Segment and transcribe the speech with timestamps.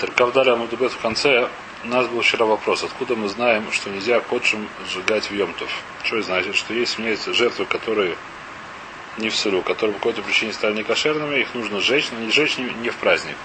[0.00, 1.50] Теркавдаля Мудубет в конце
[1.84, 5.68] у нас был вчера вопрос, откуда мы знаем, что нельзя кодшим сжигать в.
[6.04, 6.54] Что значит?
[6.56, 8.16] Что есть у меня есть жертвы, которые
[9.18, 12.56] не в сыру, которые по какой-то причине стали некошерными, их нужно сжечь, но не сжечь
[12.56, 13.36] не, в праздник.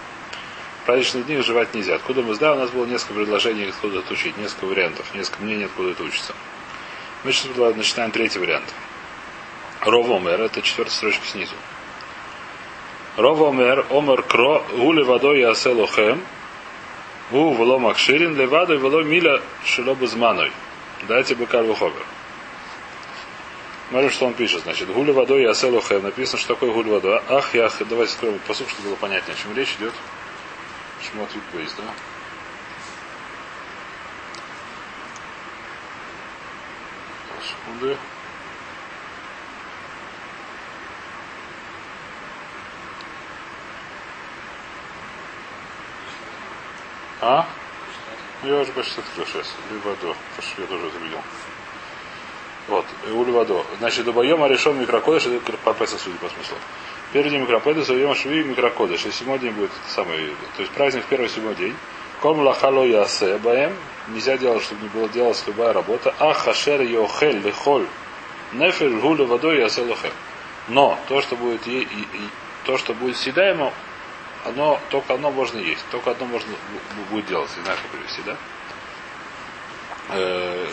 [0.81, 1.95] В праздничные дни жевать нельзя.
[1.95, 5.65] Откуда мы знаем, у нас было несколько предложений, откуда это учить, несколько вариантов, несколько мнений,
[5.65, 6.33] откуда это учится.
[7.25, 8.73] Мы сейчас начинаем третий вариант.
[9.81, 11.55] Ров Омер, это четвертая строчка снизу.
[13.17, 13.85] Ров Омер,
[14.23, 16.21] Кро, Гули водой Яселохем,
[17.31, 20.51] У Вело Макширин, Левадой Вело Миля Шилобузманой.
[21.07, 22.05] Дайте бы Карву Ховер.
[23.89, 24.63] Смотрим, что он пишет.
[24.63, 26.03] Значит, гули водой и аселухем.
[26.03, 27.21] Написано, что такое гуль водой.
[27.29, 27.75] Ах, ях.
[27.87, 29.93] Давайте откроем посуд, чтобы было понятнее, о чем речь идет.
[31.01, 31.43] Шмот вид
[31.77, 31.83] да?
[37.41, 37.97] Секунды.
[47.27, 47.43] А?
[48.43, 49.51] Я уже почти открыл сейчас.
[49.71, 50.13] Либо до.
[50.13, 51.17] Потому что я тоже это видел.
[52.67, 53.65] Вот, Уливадо.
[53.79, 56.57] Значит, Дубайом решен микрокодыш, это Песах, судя по смыслу.
[57.13, 59.07] Первый день микрокодыш, Дубайом Шви микрокодыш.
[59.07, 61.75] И седьмой день будет самый, то есть праздник первый седьмой день.
[62.21, 63.75] Ком лахало ясе баем.
[64.09, 66.13] Нельзя делать, чтобы не было делалась любая работа.
[66.19, 67.87] А хашер йохель лехоль.
[68.53, 70.13] Нефер гуля водой ясе лохель.
[70.67, 72.29] Но то, что будет и, и, и,
[72.65, 73.73] то, что будет съедаемо,
[74.45, 75.83] оно, только одно можно есть.
[75.91, 76.53] Только одно можно
[77.09, 77.49] будет делать.
[77.65, 78.37] Как перевести, да?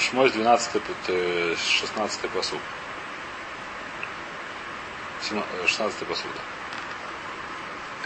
[0.00, 0.82] Шмой 12,
[1.58, 2.60] 16 посуд.
[5.66, 6.30] 16 посуд.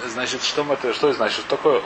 [0.05, 1.39] Значит, что это, что значит?
[1.39, 1.83] Что такое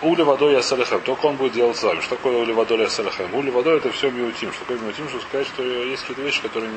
[0.00, 1.00] ули водой я салихем?
[1.00, 2.00] Только он будет делать с вами.
[2.00, 3.34] Что такое ули водой я салихем?
[3.34, 4.52] Ули водой это все миутим.
[4.52, 5.08] Что такое миутим?
[5.08, 6.70] Чтобы сказать, что есть какие-то вещи, которые,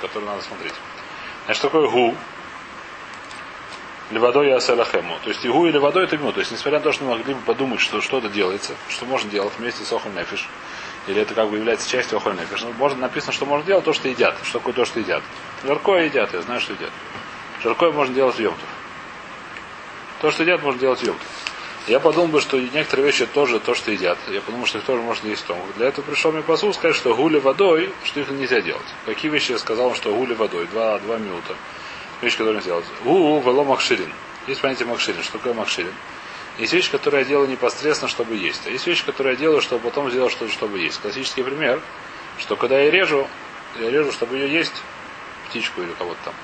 [0.00, 0.74] которые надо смотреть.
[1.46, 2.14] Значит, что такое гу?
[4.10, 5.18] Левадой я салахему.
[5.24, 6.32] То есть и гу или водой это мю.
[6.32, 9.30] То есть, несмотря на то, что мы могли бы подумать, что что-то делается, что можно
[9.30, 10.48] делать вместе с охом нефиш,
[11.08, 12.64] или это как бы является частью охольной нефиш.
[12.78, 14.36] Можно написано, что можно делать то, что едят.
[14.44, 15.22] Что такое то, что едят?
[15.64, 16.90] Жаркое едят, я знаю, что едят.
[17.62, 18.68] Жаркое можно делать в йомтов.
[20.20, 21.26] То, что едят, можно делать в йомтов.
[21.88, 24.18] Я подумал бы, что некоторые вещи тоже то, что едят.
[24.28, 25.58] Я подумал, что их тоже можно есть в том.
[25.76, 28.86] Для этого пришел мне посуд сказать, что гули водой, что их нельзя делать.
[29.04, 30.66] Какие вещи я сказал, что гули водой?
[30.66, 31.54] Два, два минута.
[32.22, 32.86] Вещи, которые нельзя делать.
[33.04, 34.12] У, вело макширин.
[34.46, 35.22] Есть понятие макширин.
[35.22, 35.92] Что такое макширин?
[36.58, 38.66] Есть вещи, которые я делаю непосредственно, чтобы есть.
[38.66, 40.98] А есть вещи, которые я делаю, чтобы потом сделать что-то, чтобы есть.
[41.00, 41.80] Классический пример,
[42.38, 43.28] что когда я режу,
[43.78, 44.72] я режу, чтобы ее есть,
[45.48, 46.34] птичку или кого-то там,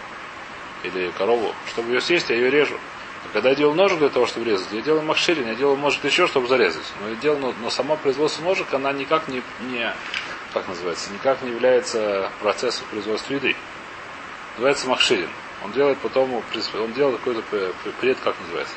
[0.83, 2.77] или корову, чтобы ее съесть, я ее режу.
[3.25, 6.05] А когда я делаю ножик для того, чтобы резать, я делаю макширин, я делаю, может,
[6.05, 6.85] еще, чтобы зарезать.
[7.01, 9.95] Но я делаю, но, но само производство ножик, она никак не, не,
[10.53, 13.57] как называется, никак не является процессом производства еды.
[14.57, 15.31] Называется макширин.
[15.65, 17.43] Он делает потом, он делает какой-то
[18.01, 18.75] пред, как называется,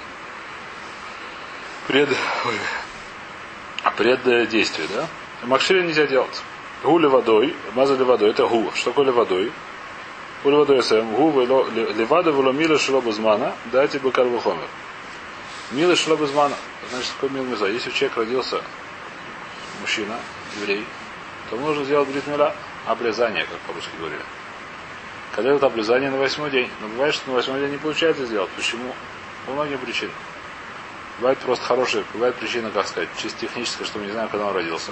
[1.88, 2.10] пред,
[3.98, 5.08] пред действие, да?
[5.44, 6.42] Макшире нельзя делать.
[6.84, 8.72] Гули водой, мазали водой, это гу.
[8.76, 9.52] Что такое водой?
[10.44, 14.68] Гули водой сэм, гу левада вело мила шилобузмана, дайте бы карвухомер.
[15.72, 16.56] Мила шилобузмана,
[16.92, 17.66] значит, такой мил миза.
[17.66, 18.62] Если человек родился,
[19.82, 20.20] мужчина,
[20.60, 20.86] еврей,
[21.50, 24.22] то нужно сделать бритмила, обрезание, как по-русски говорили.
[25.36, 26.70] Когда это обрезание на восьмой день.
[26.80, 28.50] Но бывает, что на восьмой день не получается сделать.
[28.56, 28.96] Почему?
[29.46, 30.16] По многим причинам.
[31.20, 34.56] Бывает просто хорошая, бывает причина, как сказать, чисто техническая, что мы не знаем, когда он
[34.56, 34.92] родился.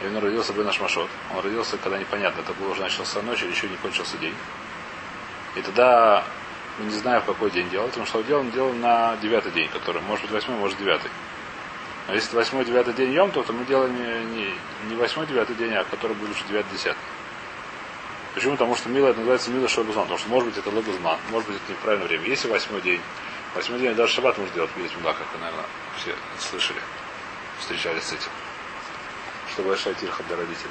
[0.00, 1.08] И он родился бы наш Машот.
[1.34, 4.34] Он родился, когда непонятно, это было уже начался ночь или еще не кончился день.
[5.56, 6.24] И тогда
[6.78, 10.00] мы не знаем, в какой день делать, потому что делаем, делаем на девятый день, который
[10.02, 11.10] может быть восьмой, может девятый.
[12.06, 13.92] Но если восьмой, девятый день ем, то, то мы делаем
[14.88, 17.02] не восьмой, девятый день, а который будет уже девятый, десятый.
[18.38, 18.52] Почему?
[18.52, 20.04] Потому что мила это называется мила шабузман.
[20.04, 22.24] Потому что может быть это лабузман, может быть это неправильное время.
[22.26, 23.00] Если восьмой день,
[23.54, 25.64] Восьмой день даже шаббат можно делать видеть муда, как вы, наверное,
[25.96, 26.80] все слышали,
[27.58, 28.30] встречались с этим.
[29.50, 30.70] Что большая тирха для родителей.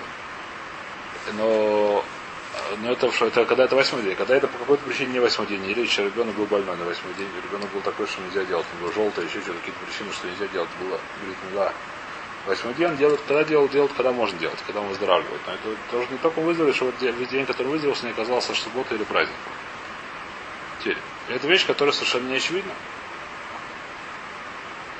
[1.33, 2.05] Но,
[2.77, 4.15] но это, что это когда это восьмой день.
[4.15, 7.13] Когда это по какой-то причине не восьмой день, или еще ребенок был больной на восьмой
[7.15, 10.27] день, ребенок был такой, что нельзя делать, он был желтый, еще что-то, какие-то причины, что
[10.27, 11.73] нельзя делать, было, говорит, муда.
[12.47, 15.41] Восьмой день делают, когда делают, делают, когда можно делать, когда он выздоравливает.
[15.45, 19.03] Но это тоже не только выздоровеет, что вот день, который выздоровелся, не оказался суббота или
[19.03, 19.35] праздник.
[20.79, 20.97] Теперь.
[21.27, 22.71] Это вещь, которая совершенно не очевидна.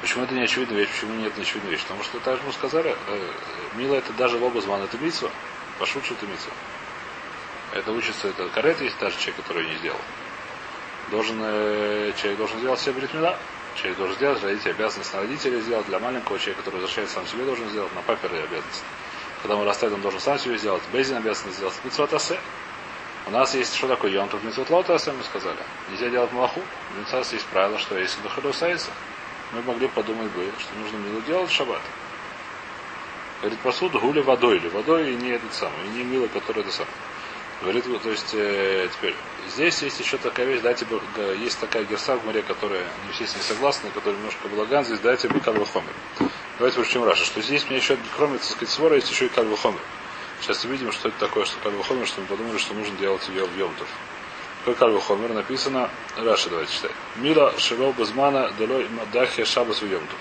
[0.02, 0.90] Почему это не очевидная вещь?
[0.90, 1.84] Почему нет не очевидной вещи?
[1.84, 3.32] Потому что также мы сказали, э,
[3.76, 5.30] мило это даже лобозман, это митсва.
[5.80, 6.52] Пошучу это митсва.
[7.72, 10.00] Это учится, это карет есть даже человек, который не сделал.
[11.12, 13.40] Должен, э, человек должен сделать себе бритмила.
[13.78, 17.46] Человек должен сделать, родители обязанность на родителей сделать, для маленького человека, который возвращается сам себе,
[17.46, 18.84] должен сделать, на папе обязанность.
[19.44, 22.40] Когда он растает, он должен сам себе сделать, Бейзин обязанность сделать, митсва тасе.
[23.28, 25.58] У нас есть что такое Йонтов Митцвот Лотаса, мы сказали.
[25.92, 26.62] Нельзя делать малаху.
[26.96, 28.90] У нас есть правило, что если до Хадусайса,
[29.52, 31.82] мы могли подумать бы, что нужно мило делать в шаббат.
[33.42, 36.72] Говорит, посуду гули водой или водой и не этот самый, и не мило, который это
[36.72, 36.96] самое.
[37.62, 39.16] Говорит, то есть э, теперь
[39.48, 41.02] здесь есть еще такая вещь, дайте бы,
[41.40, 45.00] есть такая герса в море, которая не все с ней согласны, которая немножко балаган, здесь
[45.00, 45.94] дайте бы кальва хомер.
[46.58, 49.58] Давайте прочтем Раша, что здесь мне еще, кроме, так сказать, свора, есть еще и кальва
[49.58, 49.82] хомер.
[50.42, 53.46] Сейчас увидим, что это такое, что кальва хомер, что мы подумали, что нужно делать ее
[53.46, 53.88] в Йомтов.
[54.60, 56.92] Какой кальва хомер написано, Раша давайте читать.
[57.16, 60.20] Мила шило безмана делой мадахе шабас в Йомтов.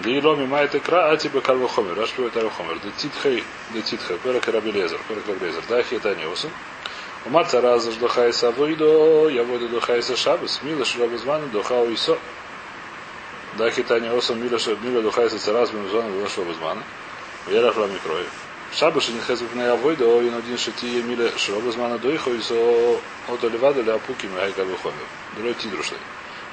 [0.00, 1.94] Лило мимает икра, а тебе кальва хомер.
[1.94, 2.80] Раш приводит кальва хомер.
[2.80, 5.62] Детитхай, детитхай, перек рабелезер, перек рабелезер.
[5.68, 6.50] Дахи это неосен.
[7.26, 12.18] Ума цара заждохайса войдо, я войду дохайса шабас, мила шило безмана дохау исо.
[13.56, 16.82] Дахи тани осом мила мила дохайса цара с безмана дохау безмана.
[17.46, 18.26] Вера флами крови.
[18.74, 23.42] Шабаш не хезук на авойда, о вин один шати миле шроба змана доихо из от
[23.42, 25.06] оливада для апуки кальва хомер.
[25.34, 25.98] Другой тидрушлей.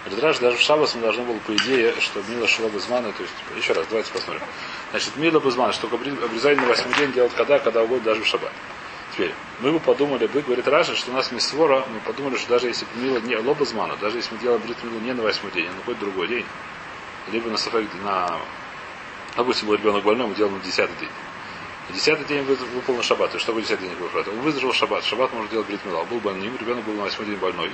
[0.06, 3.36] Радраш даже в Шабас мы должны было по идее, что Мила шла безмана, то есть,
[3.56, 4.42] еще раз, давайте посмотрим.
[4.90, 8.52] Значит, Мила безмана, что обрезание на восьмой день делать когда, когда угодно, даже в Шаббат.
[9.13, 12.68] Теперь, мы бы подумали, бы, говорит Раша, что у нас мисвора, мы подумали, что даже
[12.68, 15.72] если Мила не лобазмана, даже если мы делаем брит Милу не на восьмой день, а
[15.72, 16.46] на какой-то другой день,
[17.31, 18.40] либо на сафек, на,
[19.36, 21.10] допустим, был ребенок больной, мы делаем на десятый день.
[21.90, 23.36] Десятый день выполнен шаббат.
[23.36, 25.04] И что будет десятый день был Он выздоровел шаббат.
[25.04, 26.06] Шаббат может делать брит Мила.
[26.06, 27.69] Был больным, ребенок был на восьмой день больной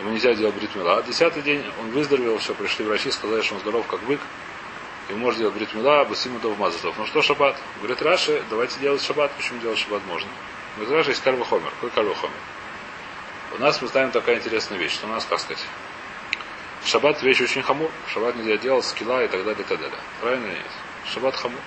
[0.00, 0.98] ему нельзя делать бритмила.
[0.98, 4.20] А десятый день он выздоровел, все, пришли врачи, сказали, что он здоров, как бык,
[5.08, 6.96] и может делать бритмила, басиму дов мазатов.
[6.98, 7.56] Ну что шаббат?
[7.78, 9.30] Говорит Раши, давайте делать шаббат.
[9.32, 10.28] Почему делать шаббат можно?
[10.76, 11.70] Говорит Раши, есть кальва хомер.
[11.70, 12.34] Какой кальва хомер?
[13.56, 15.64] У нас мы знаем такая интересная вещь, что у нас, как сказать,
[16.84, 17.90] шаббат вещь очень хамур.
[18.12, 19.98] Шаббат нельзя делать скилла и так далее, и так далее.
[20.20, 20.66] Правильно или нет?
[21.12, 21.60] Шаббат хамур.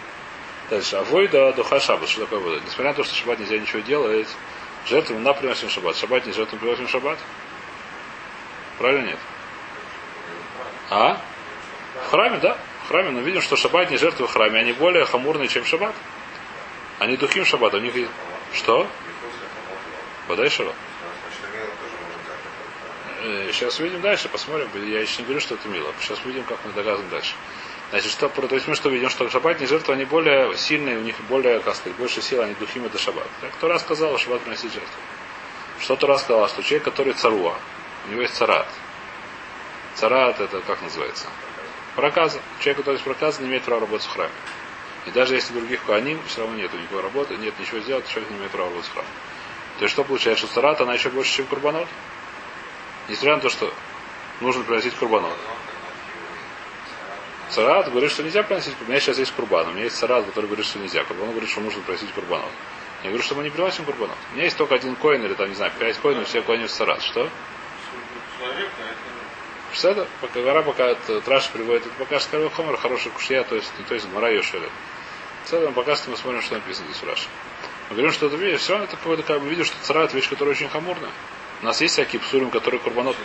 [0.70, 0.98] Дальше.
[0.98, 2.10] А войда духа шаббат.
[2.10, 2.62] Что такое войда?
[2.66, 4.28] Несмотря на то, что шаббат нельзя ничего делать,
[4.86, 5.96] жертву на приносим шаббат.
[5.96, 7.18] Шаббат не жертву приносим шаббат.
[8.78, 9.20] Правильно нет?
[10.90, 11.22] А?
[12.06, 12.58] В храме, да?
[12.90, 15.94] Храме, но видим, что шаббат не жертвы в храме, они более хамурные, чем шаббат.
[16.98, 17.94] Они духим шаббат, у них.
[18.52, 18.88] Что?
[20.28, 20.74] Подай шаро.
[23.54, 24.70] Сейчас увидим дальше, посмотрим.
[24.88, 25.94] Я еще не говорю, что это мило.
[26.02, 27.36] Сейчас увидим, как мы доказываем дальше.
[27.92, 31.02] Значит, что, то есть мы что видим, что шаббат не жертвы, они более сильные, у
[31.02, 33.28] них более, как сказать, больше сил, они духим это шаббат.
[33.42, 35.00] Так, кто раз сказал, шаббат приносить жертву.
[35.80, 37.56] Что то раз сказал, что человек, который царуа,
[38.08, 38.68] у него есть царат.
[39.94, 41.28] Царат это как называется?
[41.96, 42.40] Проказа.
[42.60, 44.32] Человек, который есть проказа, не имеет права работать в храме.
[45.06, 48.38] И даже если других куаним, все равно нет никакой работы, нет ничего сделать, человек не
[48.38, 49.08] имеет права работать в храме.
[49.80, 51.88] То есть что получается, что царат, она еще больше, чем курбанот?
[53.08, 53.74] Несмотря на то, что
[54.42, 55.38] нужно приносить курбанот.
[57.50, 58.88] Царат говорит, что нельзя приносить курбанот.
[58.88, 59.68] У меня сейчас есть курбан.
[59.70, 61.04] У меня есть царат, который говорит, что нельзя.
[61.06, 62.52] Курбан говорит, что нужно приносить курбанот.
[63.04, 64.18] Я говорю, что мы не приносим курбанот.
[64.32, 66.72] У меня есть только один коин, или там, не знаю, пять коинов, все коины в
[66.72, 67.02] царат.
[67.02, 67.30] Что?
[69.74, 70.08] Что это?
[70.22, 74.08] Пока гора, пока Траш приводит, это пока скажем Хомер, хороший кушья, то есть, то есть
[74.14, 74.72] Мара Йошелет.
[75.46, 77.28] Целом пока что мы смотрим, что написано здесь в Раши.
[77.90, 80.30] Мы говорим, что это видишь, все равно это какой-то как бы видишь, что царат вещь,
[80.30, 81.10] которая очень хамурная.
[81.62, 83.16] У нас есть всякие псурим, которые курбанот.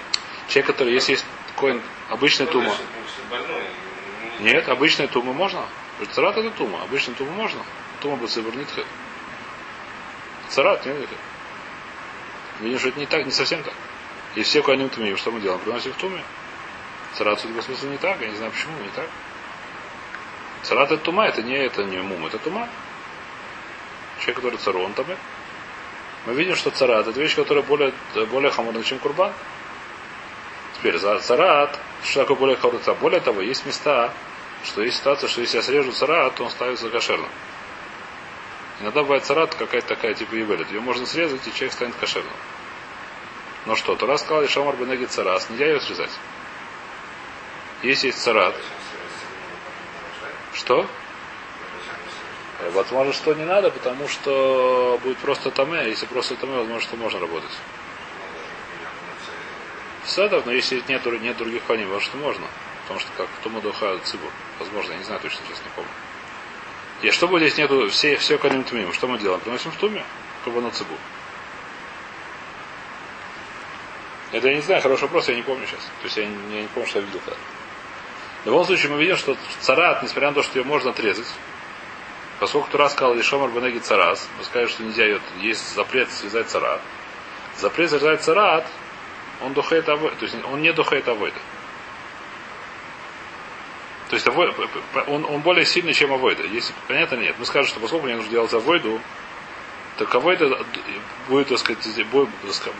[0.49, 1.25] Человек, который, если есть
[1.56, 2.75] коин, обычная тума.
[4.40, 5.67] Нет, обычная тума можно.
[6.12, 7.61] Царат это тума, обычная тума можно.
[8.00, 8.85] Тума бы цибурнитха.
[10.49, 11.08] Царат, нет.
[12.61, 13.75] Видим, что это не так, не совсем так.
[14.34, 15.60] И все коаним тумим, что мы делаем?
[15.60, 16.22] Приносим в туме.
[17.14, 18.20] Царат, судя по смыслу, не так.
[18.20, 19.08] Я не знаю, почему не так.
[20.62, 22.68] Царат это тума, это не, это не мум, это тума.
[24.18, 25.06] Человек, который цару, он там.
[26.26, 27.92] Мы видим, что царат это вещь, которая более,
[28.30, 29.32] более хамурная, чем курбан.
[30.78, 34.12] Теперь царат, что такое более хамурный Более того, есть места,
[34.64, 37.28] что есть ситуация, что если я срежу царат, то он ставится кошерным.
[38.80, 40.70] Иногда бывает царат какая-то такая типа евелит.
[40.73, 42.32] Ее можно срезать, и человек станет кошерным.
[43.66, 46.11] Но что, Тура сказал, Шамар Бенеги Царас, нельзя ее срезать.
[47.83, 48.54] Если есть царат.
[50.54, 50.87] Что?
[52.73, 55.88] Возможно, что не надо, потому что будет просто таме.
[55.88, 57.50] Если просто таме, возможно, что можно работать.
[60.06, 62.47] Седов, но если нет, нет других коней, может, что можно.
[62.83, 64.30] Потому что как Тума Духа Цибур.
[64.59, 65.90] Возможно, я не знаю точно, сейчас не помню.
[67.02, 68.92] И что будет, здесь нету все, все конем тумим?
[68.92, 69.40] Что мы делаем?
[69.40, 70.04] Приносим в туме?
[70.44, 70.99] Курбану Цибур.
[74.35, 75.79] Это я не знаю, хороший вопрос, я не помню сейчас.
[75.79, 77.41] То есть я не, я не помню, что я видел тогда.
[78.43, 81.29] В любом случае мы видим, что царат, несмотря на то, что ее можно отрезать,
[82.41, 86.81] поскольку Тура сказал Лишомар Бенеги Царас, мы скажем, что нельзя ее, есть запрет связать царат.
[87.59, 88.67] Запрет связать царат,
[89.41, 91.38] он духает авойда, то есть он не духает авойда.
[94.11, 94.26] То есть
[95.07, 96.43] он, он более сильный, чем авойда.
[96.43, 99.00] Если понятно нет, мы скажем, что поскольку мне нужно делать авойду,
[99.96, 100.64] то кого это
[101.28, 102.28] будет, так сказать, будет,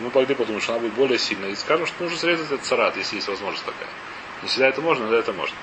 [0.01, 1.51] мы могли подумать, что она будет более сильная.
[1.51, 3.87] И скажем, что нужно срезать этот царат, если есть возможность такая.
[4.41, 5.55] Не всегда это можно, но это можно.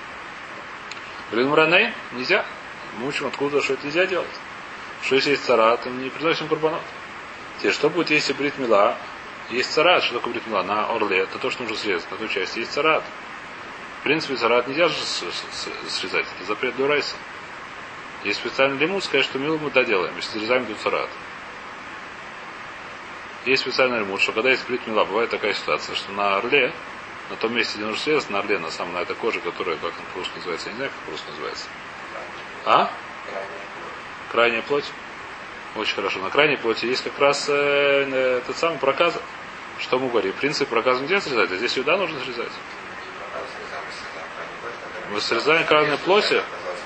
[1.31, 2.45] Говорит, нельзя.
[2.99, 4.29] Мы учим откуда, что это нельзя делать.
[5.03, 6.81] Что если есть цара, то не приносим курбанот.
[7.59, 8.97] Теперь, что будет, если брит мила?
[9.51, 10.63] Есть царат, что такое брит мила?
[10.63, 12.57] На орле, это то, что нужно срезать, на ту часть.
[12.57, 13.05] Есть царат.
[14.01, 14.95] В принципе, царат нельзя же
[15.89, 16.27] срезать.
[16.37, 17.15] Это запрет до райса.
[18.25, 21.09] Есть специальный лимут, сказать, что милу мы доделаем, если срезаем тут царат.
[23.45, 26.73] Есть специальный лимут, что когда есть брит мила, бывает такая ситуация, что на орле,
[27.29, 29.93] на том месте, где нужно срезать, на орле, на самом, на этой коже, которая, как
[29.99, 31.67] он по-русски называется, я не знаю, как по-русски называется.
[32.65, 32.91] А?
[34.31, 34.85] Крайняя плоть.
[35.75, 36.21] Очень хорошо.
[36.21, 39.19] На крайней плоти есть как раз э, этот самый проказ.
[39.79, 40.33] Что мы говорим?
[40.35, 42.53] Принцип проказа нельзя срезать, а здесь сюда нужно срезать.
[45.11, 46.43] Мы срезаем крайней плоти,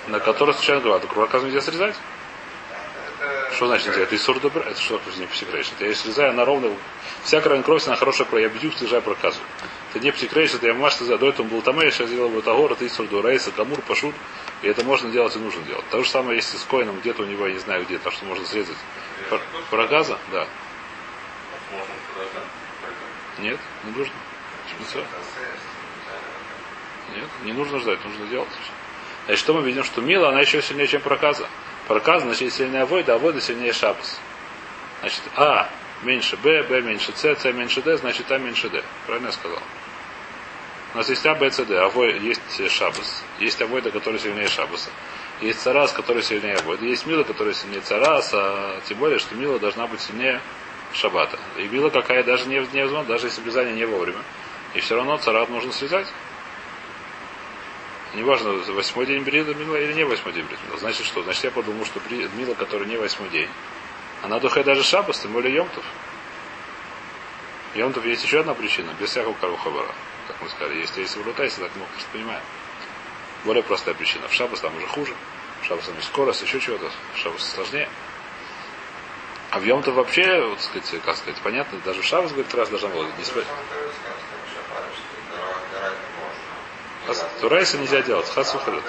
[0.06, 1.96] на которой случайно говорят, так проказ нельзя срезать.
[3.56, 4.02] Что значит нельзя?
[4.02, 4.64] Это Исур добра.
[4.64, 5.72] Это что не психрейшн?
[5.76, 6.76] Это я срезаю на ровно.
[7.24, 8.42] Вся крайняя кровь, она хорошая кровь.
[8.42, 9.40] Я бью, срезаю проказу.
[9.94, 11.18] Это не психрейшн, это я маш срезаю.
[11.18, 14.14] До этого был тамэ, я сейчас агор, это Исур Рейса, Камур, Пашут.
[14.60, 15.88] И это можно делать и нужно делать.
[15.88, 18.26] То же самое, если с коином где-то у него, я не знаю где, то что
[18.26, 18.76] можно срезать.
[19.70, 20.18] Проказа?
[20.32, 20.46] Да.
[23.38, 24.14] Нет, не нужно.
[27.14, 28.48] Нет, не нужно ждать, нужно делать.
[29.24, 31.48] Значит, что мы видим, что мила, она еще сильнее, чем проказа.
[31.86, 34.18] Проказа, значит, сильнее авойда, а авойда сильнее шабас.
[35.00, 35.68] Значит, А
[36.02, 38.82] меньше Б, Б меньше С, С меньше Д, значит А меньше Д.
[39.06, 39.62] Правильно я сказал?
[40.94, 41.78] У нас есть А, Б, С, Д.
[41.78, 43.22] Авой, есть Шабас.
[43.38, 44.90] Есть Авойда, который сильнее Шабаса.
[45.40, 46.86] Есть Царас, который сильнее Авойда.
[46.86, 50.40] Есть Мила, который сильнее Царас, а тем более, что Мила должна быть сильнее
[50.92, 51.38] Шабата.
[51.58, 54.22] И Мила какая даже не, не даже если обрезание не вовремя.
[54.74, 56.06] И все равно Царат нужно связать.
[58.16, 60.78] Неважно, восьмой день брида Мила или не восьмой день брида.
[60.78, 61.22] Значит что?
[61.22, 63.48] Значит я подумал, что Мила, который не восьмой день,
[64.22, 65.84] она духает даже Шабас, тем более Йомтов.
[67.74, 69.94] Йомтов есть еще одна причина, без всякого карухабара
[70.26, 70.78] как мы сказали.
[70.78, 72.42] Есть врутайся, так мы просто понимаем.
[73.44, 74.28] Более простая причина.
[74.28, 75.14] В шабас там уже хуже.
[75.62, 76.90] В шабас там есть скорость, еще чего-то.
[77.14, 77.88] В шабас сложнее.
[79.50, 82.88] А в Йом-то вообще, вот, сказать, как сказать, понятно, даже в шабас, говорит, раз должна
[82.88, 83.46] была не спать.
[87.40, 88.28] Турайса нельзя делать.
[88.28, 88.84] Хасу халет.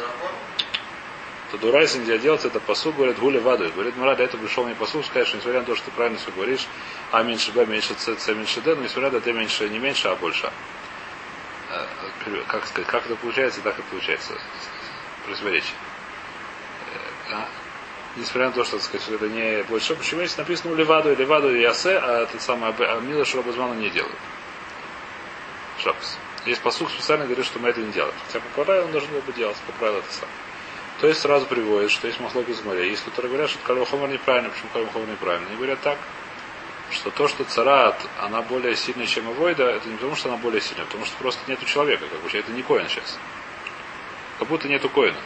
[1.51, 3.69] То Дурайса нельзя делать, это посуд, говорит, гуля ваду.
[3.71, 6.31] Говорит, Мара, до этого пришел мне посуд, что несмотря на то, что ты правильно все
[6.31, 6.67] говоришь,
[7.11, 10.09] а меньше Б, меньше С, С меньше Д, но несмотря на это меньше, не меньше,
[10.09, 10.51] а больше.
[11.69, 11.85] Э,
[12.47, 14.33] как сказать, как это получается, так и получается.
[15.25, 15.75] Противоречие.
[17.29, 17.49] Э, а?
[18.17, 21.55] Несмотря на то, что, так сказать, это не больше, почему здесь написано Леваду и Леваду
[21.55, 24.17] и Ясе, а это самое а Мила Шробазмана не делают.
[25.81, 26.17] Шапс.
[26.47, 28.13] Есть посух специально говорит, что мы это не делаем.
[28.25, 30.33] Хотя по правилам должен был бы делать, по правилам это самое.
[31.01, 32.83] То есть сразу приводит, что есть махлок из моря.
[32.83, 35.47] Есть, которые говорят, что Кальвахомар неправильно, почему Кальвахомар неправильно.
[35.47, 35.97] Они говорят так,
[36.89, 40.61] что то, что царат, она более сильная, чем Авойда, это не потому, что она более
[40.61, 43.19] сильная, а потому что просто нету человека, как бы, это не коин сейчас.
[44.39, 45.17] Как будто нету коина.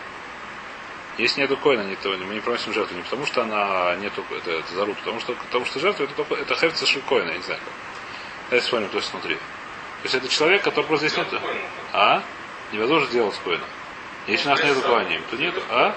[1.17, 4.73] Если нету коина, не, мы не просим жертву не потому, что она нету, это, это
[4.73, 7.73] заруб, потому что, потому что жертва это только, это хефца коина, я не знаю как.
[8.49, 9.37] Давайте смотрим, то есть внутри.
[10.01, 11.41] То есть это человек, который просто здесь нет.
[11.93, 12.23] А?
[12.71, 13.63] Невозможно сделать с коина.
[14.27, 15.61] Если нас нету коиним, то нету.
[15.69, 15.95] А?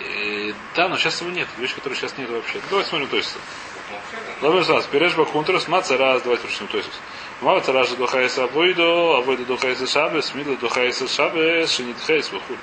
[0.00, 1.46] И, да, но сейчас его нет.
[1.58, 2.60] Вещь, которой сейчас нет вообще.
[2.68, 3.36] Давайте смотрим то есть.
[4.40, 4.88] Давай сразу.
[4.88, 6.90] Переш бахунтрас, маца раз, давайте прочтем то есть.
[7.40, 12.56] Мава цаража духайса авойдо, авойдо духайса шабес, мидла духайса шабес, шинитхейс вахур.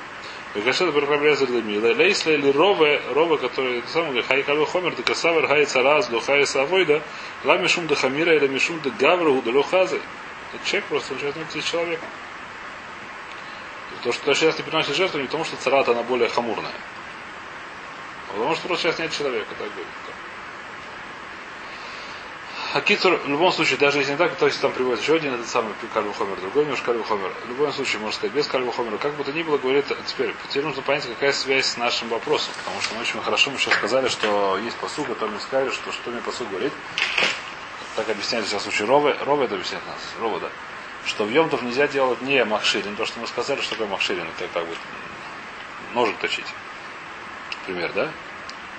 [0.55, 1.93] Вегашет проправляется для мила.
[1.93, 6.63] Лейсла или рове, рове, который это самое, хай калу хомер, да касавер хай цараз, духайса
[6.63, 7.03] авойда,
[7.43, 10.01] да хамира или мишум да гавра, удалю хазы.
[10.53, 12.09] Это человек просто начинает вместе с человеком.
[14.03, 16.71] То, что сейчас не приносит жертву, не потому, что царата она более хамурная.
[18.29, 20.08] Потому что просто сейчас нет человека, так говорит.
[22.71, 25.33] А Кицур, в любом случае, даже если не так, то есть там приводит еще один
[25.33, 27.33] этот самый Кальву Хомер, другой немножко Кальву Хомер.
[27.45, 30.35] В любом случае, можно сказать, без Кальву Хомера, как бы то ни было, говорит, теперь,
[30.49, 32.53] теперь нужно понять, какая связь с нашим вопросом.
[32.59, 35.91] Потому что мы очень хорошо мы сейчас сказали, что есть посуд, который мне сказали, что
[35.91, 36.71] что мне посуд говорит.
[37.95, 39.15] Так объясняет сейчас случай Ровы.
[39.25, 39.97] Ровы это объясняет нас.
[40.19, 40.49] Ровы, да.
[41.07, 44.47] Что в Йомтов нельзя делать не махширин, то, что мы сказали, что такое махширин, это
[44.53, 44.75] как бы
[45.95, 46.45] ножик точить
[47.65, 48.11] пример, да?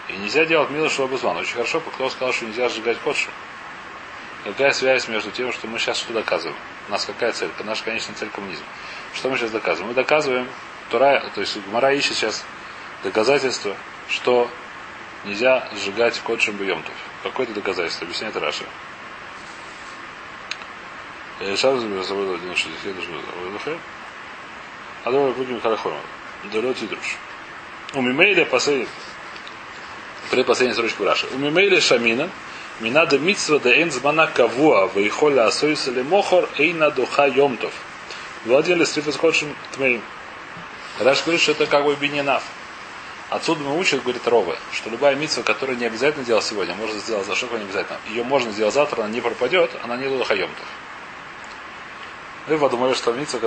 [0.07, 1.39] И нельзя делать мило шубазман.
[1.39, 3.31] Очень хорошо, кто сказал, что нельзя сжигать кодшу.
[4.45, 6.57] Какая связь между тем, что мы сейчас что доказываем?
[6.89, 7.51] У нас какая цель?
[7.65, 8.65] Наша конечная цель коммунизм.
[9.15, 9.89] Что мы сейчас доказываем?
[9.89, 10.49] Мы доказываем,
[10.91, 12.45] Тура, то есть Мара ищет сейчас
[13.03, 13.77] доказательство,
[14.09, 14.51] что
[15.25, 16.95] нельзя сжигать кодшим бьемтов.
[17.23, 18.65] Какое-то доказательство, объясняет Раша.
[21.57, 23.79] Шар забыл один я
[25.05, 26.01] А давай будем Харахома.
[26.53, 27.17] Далет и друж.
[27.95, 28.89] У Мимейля последний,
[30.31, 31.27] предпоследняя строчка Раши.
[31.33, 32.31] У Мимейля Шамина,
[32.81, 37.75] Минада митсва да эн змана кавуа вейхоля асойса мохор эйна духа йомтов.
[38.47, 40.01] Владели стрифас ходшим тмеим.
[40.99, 42.43] Раш говорит, что это как бы бининав.
[43.29, 47.27] Отсюда мы учим, говорит Ровы, что любая митсва, которую не обязательно делать сегодня, можно сделать
[47.27, 47.99] за что не обязательно.
[48.09, 50.67] Ее можно сделать завтра, она не пропадет, она не духа йомтов.
[52.47, 53.41] Вы подумали, что митсва,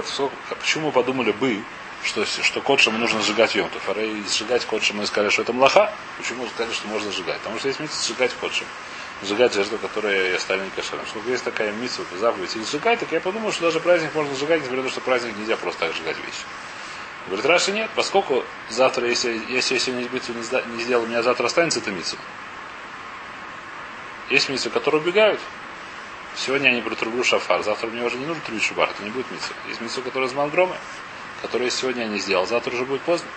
[0.59, 1.59] почему мы подумали бы,
[2.03, 3.81] что, что кодшем нужно сжигать йомтов.
[3.89, 3.95] А
[4.29, 5.91] сжигать кодшем мы сказали, что это млаха.
[6.19, 7.39] Почему сказали, что можно сжигать?
[7.39, 8.67] Потому что есть митсва сжигать кодшем
[9.25, 11.05] сжигать жертву, которая оставлена кошером.
[11.07, 14.61] Сколько есть такая митсва, заповедь, и сжигать, так я подумал, что даже праздник можно сжигать,
[14.61, 16.43] несмотря на то, что праздник нельзя просто так сжигать вещи.
[17.27, 21.23] Говорит, Раши нет, поскольку завтра, если, если я сегодня митсу не, не сделал, у меня
[21.23, 22.17] завтра останется эта митсу.
[24.29, 25.39] Есть митсу, которые убегают.
[26.35, 29.29] Сегодня я не протрублю шафар, завтра мне уже не нужно трубить шабар, это не будет
[29.31, 29.53] митсу.
[29.67, 30.75] Есть митсу, которая из мангрома,
[31.41, 33.27] которую сегодня я не сделал, завтра уже будет поздно.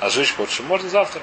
[0.00, 1.22] А сжечь хочешь, можно завтра.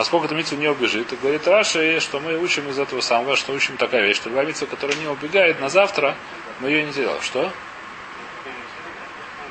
[0.00, 3.52] Поскольку эта митцва не убежит, то говорит Раши, что мы учим из этого самого, что
[3.52, 6.16] учим такая вещь, что любая митцва, которая не убегает на завтра,
[6.60, 7.20] мы ее не делаем.
[7.20, 7.52] Что?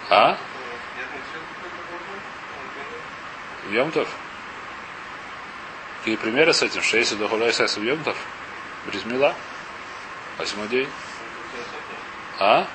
[0.10, 0.40] А?
[3.70, 4.10] Йомтов?
[6.00, 6.82] Какие примеры с этим?
[6.82, 8.18] Шейси до Хуляйсайс в Йомтов?
[8.88, 9.36] Бризмила?
[10.40, 10.90] Восьмой день?
[12.40, 12.66] А?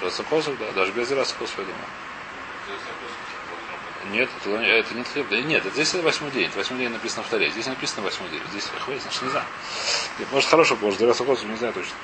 [0.00, 1.97] Расокосов, да, даже без Расокосов, я думаю.
[4.10, 5.28] Нет, это, это не хлеб.
[5.28, 6.48] Да, нет, это здесь восьмой день.
[6.48, 7.50] Это восьмой день написано в таре.
[7.50, 8.42] Здесь написано восьмой день.
[8.50, 9.46] Здесь хватит, значит, не знаю.
[10.18, 11.94] Нет, может, хорошо, может, раз не знаю точно.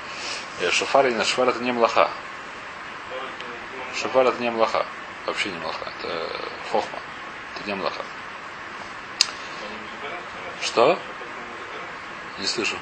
[0.61, 2.09] Э, шофар, нет, шофар это не млаха.
[3.95, 4.85] Шофар это не млаха.
[5.25, 5.91] Вообще не млаха.
[5.99, 6.29] Это
[6.71, 6.99] хохма.
[7.55, 8.03] Это не млаха.
[10.61, 10.99] Что?
[12.37, 12.77] Не слышу.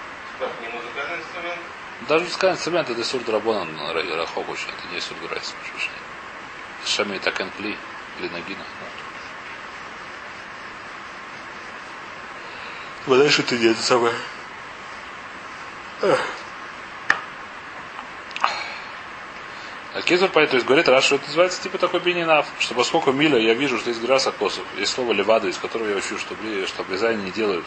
[2.09, 4.69] Даже музыкальный инструмент это сур драбона рахок очень.
[4.69, 5.53] Это не сур драйс.
[6.85, 7.77] Шами такен кли.
[8.19, 8.63] Или нагина.
[13.05, 14.13] Вот дальше ты нет, самое.
[19.93, 23.11] А Кизур поэтому то есть говорит, раз что это называется типа такой бининав, что поскольку
[23.11, 26.35] миля я вижу, что есть грас косов, есть слово левада, из которого я учу, что,
[26.65, 27.65] что обрезание не делают,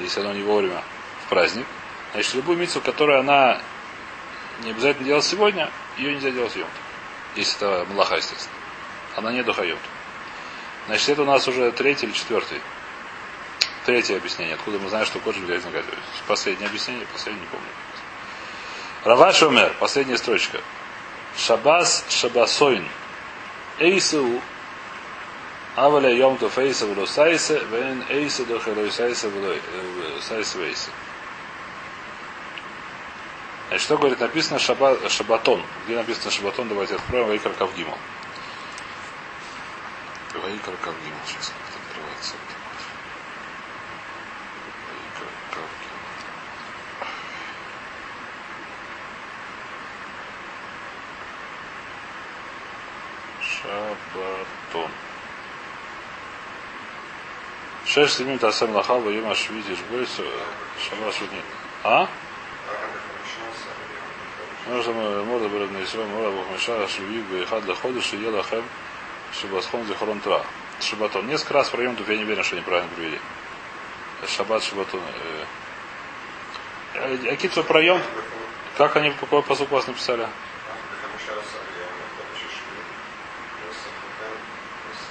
[0.00, 0.82] если оно не вовремя
[1.24, 1.66] в праздник,
[2.12, 3.60] значит любую мицу, которую она
[4.64, 6.68] не обязательно делать сегодня, ее нельзя делать йом.
[7.36, 8.56] Если это млаха, естественно.
[9.14, 9.78] Она не духает.
[10.86, 12.60] Значит, это у нас уже третий или четвертый.
[13.88, 14.54] Третье объяснение.
[14.54, 15.98] Откуда мы знаем, что кожа обязательно готовить.
[16.26, 17.70] Последнее объяснение, последнее не помню.
[19.04, 19.74] Раваш умер.
[19.80, 20.60] Последняя строчка.
[21.38, 22.86] Шабас шабасойн.
[23.78, 24.42] Эйсу
[25.74, 29.54] Аваля йом то фейса вло сайсе, вен эйса до хелой сайсе вло
[30.20, 30.90] сайсе вейсе.
[33.68, 34.20] Значит, что говорит?
[34.20, 35.62] Написано шаба, шабатон.
[35.86, 36.68] Где написано шабатон?
[36.68, 37.96] Давайте откроем Вайкар Кавгимал.
[40.34, 41.20] Вайкар Кавгимал.
[41.26, 42.34] Сейчас как-то открывается.
[53.68, 54.90] Шабатон.
[57.86, 60.20] Шеш семим тасем лахава ема швидиш бойс
[60.88, 61.42] шама швидни.
[61.84, 62.08] А?
[64.66, 64.92] Можно
[65.24, 68.64] можно было на Исраиле, можно было мешать швид бы хад лаходу, что ела хэм
[69.32, 70.42] шабасхон зихорон тра.
[70.80, 71.26] Шабатон.
[71.26, 73.18] Несколько раз про я не уверен, что они правильно привели.
[74.26, 75.00] Шаббат, Шабатон.
[76.94, 78.00] А какие-то про Йом?
[78.76, 80.28] Как они, какой посук вас написали?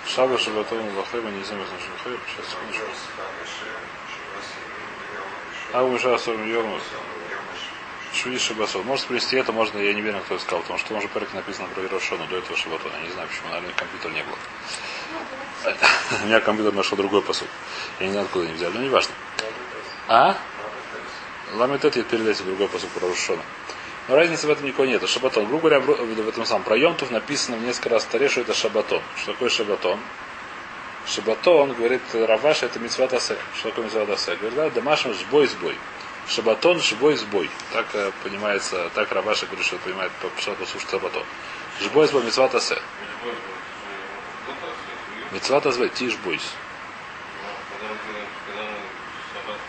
[0.07, 1.55] Шаба Шабатон Лахеба не что
[2.03, 2.19] Хлеб.
[2.27, 2.85] Сейчас секундочку.
[5.73, 6.79] А у Миша Асорим Йома.
[8.13, 8.85] Шви Шабасон.
[8.85, 11.83] Может привести это, можно, я не уверен, кто сказал, потому что уже перек написано про
[11.83, 12.95] Ирошону до этого Шабатона.
[12.95, 14.37] Я не знаю, почему, наверное, компьютер не было.
[16.23, 17.49] У меня компьютер нашел другой посуд.
[17.99, 19.13] Я не знаю, откуда они взяли, но не важно.
[20.07, 20.37] А?
[21.53, 23.43] Ламитет передайте другой посуд про Рошона.
[24.07, 25.07] Но разницы в этом никакой нет.
[25.07, 25.47] Шабатон.
[25.47, 28.53] Грубо говоря, в этом самом про Йомтов написано в несколько раз в таре, что это
[28.53, 29.01] шабатон.
[29.17, 29.99] Что такое шабатон?
[31.05, 33.37] Шабатон, говорит Раваш, это митцват асе.
[33.55, 34.35] Что такое митцват асе?
[34.35, 35.75] Говорит, да, домашний сбой сбой.
[36.27, 37.49] Шабатон, сбой сбой.
[37.73, 41.23] Так э, понимается, так Раваша говорит, что понимает, что послушать шабатон.
[41.81, 42.77] Жбой сбой митцват асе.
[45.31, 46.53] Митцват асе, тиш бойс.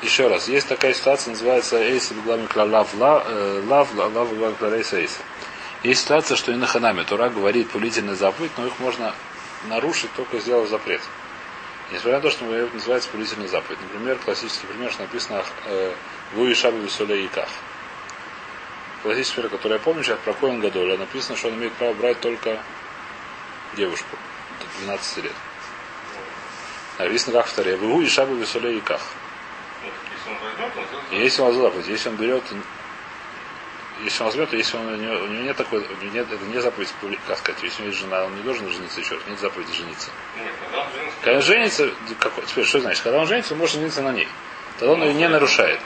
[0.03, 5.01] Еще раз, есть такая ситуация, называется Эйса Беглами Лав э, Лав Лав Беглами Эйса
[5.83, 9.13] Есть ситуация, что и на Ханаме Тура говорит повелительный заповедь, но их можно
[9.69, 11.01] нарушить, только сделав запрет.
[11.91, 13.81] Несмотря на то, что это называется повелительный заповедь.
[13.83, 15.43] Например, классический пример, что написано
[16.35, 17.49] Вуи Шабу Висоле Иках.
[19.03, 22.21] Классический пример, который я помню сейчас про Коэн Гадоля, написано, что он имеет право брать
[22.21, 22.63] только
[23.77, 24.17] девушку
[24.81, 25.33] 12 лет.
[26.99, 27.77] Написано как в таре.
[27.77, 29.01] Вуи Шабу Висоле Иках.
[30.29, 32.45] Он возьмет, он сделает Если он заповедь, если он берет,
[34.05, 36.45] если он возьмет, если он, у, него, у него нет такой, у него нет, это
[36.45, 36.93] не заповедь,
[37.27, 39.73] как сказать, если у него есть жена, он не должен жениться еще раз, нет заповеди
[39.73, 40.11] жениться.
[40.37, 43.03] Нет, когда он женится, Когда он женится, какой, теперь что значит?
[43.03, 44.29] Когда он женится, он может жениться на ней.
[44.79, 45.81] Тогда он ее не нарушает.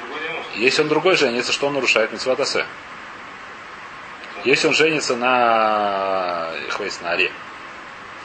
[0.55, 2.12] Если он другой женится, что он нарушает?
[2.12, 2.66] Митцватасе.
[4.44, 7.33] Если он женится на, хватит, на аре,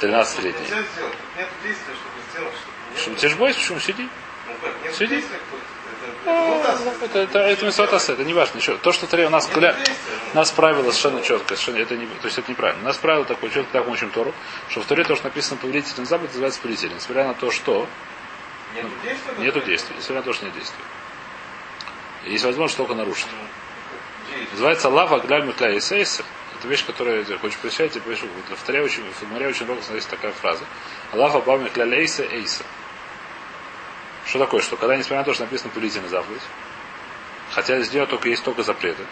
[0.01, 0.62] 13-летний.
[0.62, 1.13] Нельзя сделать.
[1.38, 3.15] Нет действия, чтобы сделать, чтобы...
[3.15, 4.10] Что, Ты же боишься, почему сиди?
[4.47, 5.15] Ну как, нет Сиди.
[5.15, 5.39] действия,
[6.28, 7.10] это- это вот так.
[7.10, 8.58] Это, это, это митцватасе, это не важно.
[8.58, 8.78] Ничего.
[8.78, 9.76] То, что Таре у нас, кля...
[10.34, 12.82] у нас правило совершенно четкое, совершенно, это не, то есть это неправильно.
[12.84, 14.34] У нас правило такое четкое, как мы учим Тору,
[14.70, 16.98] что в Торе то, что написано повелительным заповедь, называется повелительным.
[16.98, 17.88] Несмотря на то, что
[18.76, 19.34] Нету действия?
[19.40, 19.66] нету такого?
[19.66, 20.84] действия, несмотря на то, что нет действия.
[22.26, 23.28] И есть возможность только нарушить.
[24.30, 24.48] Действие.
[24.52, 26.24] Называется лава гляль микля и сейса.
[26.60, 28.02] Это вещь, которую ты хочешь прочитать, и
[28.66, 30.63] Таре очень, в Гмаре очень много есть такая фраза.
[31.13, 32.63] Лава ба микля лейса эйса.
[34.28, 34.62] Что такое?
[34.62, 36.42] Что когда, несмотря на то, что написано повелительная заповедь,
[37.52, 39.06] хотя сделать только есть только запреты,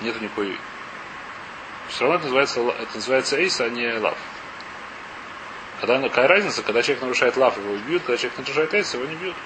[0.00, 0.58] нету никакой...
[1.88, 4.18] Все равно это называется, это называется эйса, а не лав.
[5.80, 9.14] Когда, какая разница, когда человек нарушает лав, его бьют, когда человек нарушает эйса, его не
[9.14, 9.36] бьют.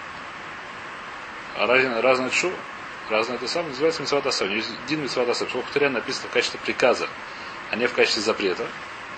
[1.59, 2.55] А разная, разная чува.
[3.11, 4.47] Разное это самое называется митцват асав.
[4.47, 5.49] У него есть один митцват асав.
[5.49, 7.09] Поскольку написано в качестве приказа,
[7.71, 8.67] а не в качестве запрета,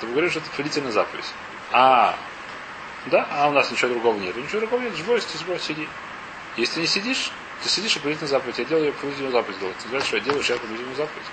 [0.01, 1.27] то мы говорим, что это повелительная заповедь.
[1.71, 2.17] А,
[3.07, 4.37] да, а у нас ничего другого нет.
[4.37, 5.89] Ничего другого нет, живой, ты живой, сиди.
[6.57, 8.59] Если не сидишь, ты сидишь и повелительная заповедь.
[8.59, 9.77] Я делаю повелительную заповедь делать.
[9.79, 11.27] Ты знаешь, что я делаю сейчас повелительную заповедь.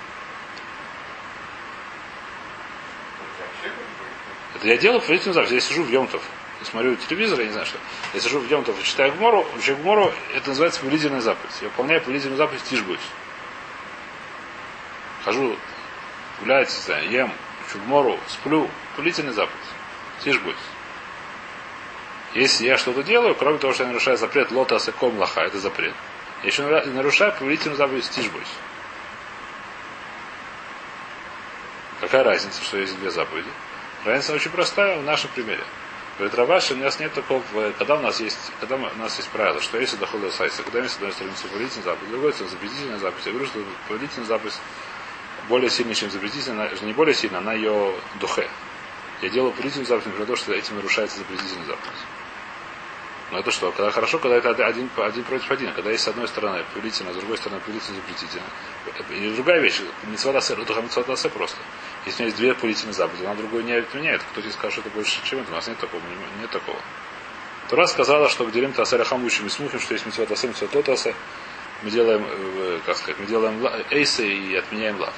[3.40, 5.54] Вообще, как бы, Это я делаю повелительную заповедь.
[5.54, 6.24] Я сижу в Йомтов
[6.62, 7.78] и смотрю телевизор, я не знаю что.
[8.14, 11.54] Я сижу в Йомтов и читаю Гмору, учу Гмору, это называется повелительная заповедь.
[11.62, 13.00] Я выполняю повелительную заповедь тишбусь.
[15.24, 15.56] Хожу
[16.40, 17.34] гулять, не знаю, ем,
[17.68, 19.56] учу Гмору, сплю, повелительная заповедь.
[20.24, 20.56] Тишбусь.
[22.34, 25.94] Если я что-то делаю, кроме того, что я нарушаю запрет лота асаком лаха, это запрет.
[26.44, 28.48] Я еще нарушаю повелительную заповедь тишбусь.
[32.00, 33.50] Какая разница, что есть две заповеди?
[34.06, 35.63] Разница очень простая в нашем примере.
[36.18, 37.42] Говорит, Раваши, у нас нет такого,
[37.78, 40.89] когда у нас есть, когда у нас есть правило, что если доходит сайса, когда мы
[40.89, 43.26] с одной стороны повелительная заповедь, другой стороны запретительная заповедь.
[43.26, 44.60] Я говорю, что повелительная заповедь
[45.48, 48.50] более сильная, чем запретительная, не более сильная, она ее духе.
[49.22, 52.00] Я делаю повелительную заповедь, потому что этим нарушается запретительная заповедь.
[53.32, 53.72] Но это что?
[53.72, 55.72] Когда хорошо, когда это один, один против один.
[55.74, 58.46] Когда есть с одной стороны повелительно, а с другой стороны повелительно запретительно.
[59.12, 61.58] И другая вещь, митцватасе, духа митцватасе просто.
[62.06, 64.24] Если у меня есть две повелительные заповеди, она другой не отменяет.
[64.32, 65.52] Кто тебе скажет, что это больше, чем это?
[65.52, 66.02] У нас нет такого.
[66.02, 66.80] не- Нет такого.
[67.70, 71.13] Тура сказала, что делим тасаля хамучим и смухим, что есть митцватасе, митцватотасе.
[71.84, 75.13] Мы делаем, э, как сказать, мы делаем ла- эйсы и отменяем лав.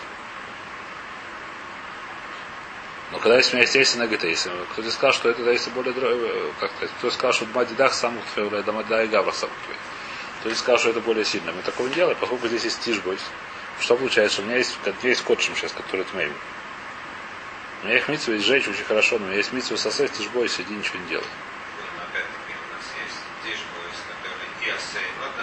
[3.11, 6.71] Но когда есть у меня на гетейсы, кто-то сказал, что это эйсы более, э, как
[6.71, 9.49] сказать, кто сказал, что Дмадидах сам твой, Дамада и Гавра сам.
[10.39, 11.51] Кто-то сказал, что это более сильно.
[11.51, 13.19] Мы такого не делаем, поскольку здесь есть тишбойс.
[13.81, 14.41] Что получается?
[14.41, 16.33] У меня есть, меня есть котшим сейчас, который тмейм.
[17.81, 20.47] У меня есть митсу есть жечь очень хорошо, но у меня есть митсу сосед, тишбой,
[20.47, 21.25] сиди, ничего не делай.
[24.73, 24.99] Асе,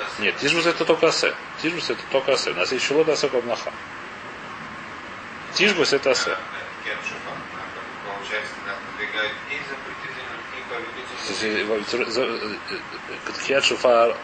[0.07, 0.23] асе.
[0.23, 1.35] Нет, тишбус это только асе.
[1.61, 2.53] Тишбус это только асе.
[2.53, 3.73] У нас есть еще асе кабнаха.
[5.55, 6.37] Тишбус это асе.
[8.29, 9.59] Получается, нас продвигают и.
[13.33, 14.15] Тхиат шуфар,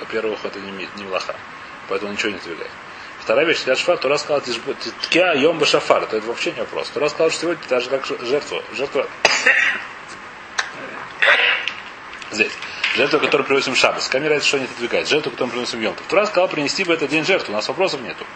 [0.00, 1.34] во-первых, это не, не млаха.
[1.88, 2.70] Поэтому ничего не двигает.
[3.20, 6.02] Вторая вещь, Тхиат шуфар, Тура сказал, ткия йом шафар.
[6.02, 6.90] Это вообще не вопрос.
[6.90, 8.62] Тура сказал, что сегодня даже как жертва.
[8.74, 9.08] Жертва
[12.30, 12.52] здесь.
[12.94, 14.08] Жертва, которую приносим шабас.
[14.08, 15.08] Камера что не отодвигает.
[15.08, 16.06] Жертву, которую приносим в Йомтов.
[16.08, 17.52] Тура сказал принести в этот день жертву.
[17.52, 18.26] У нас вопросов нету.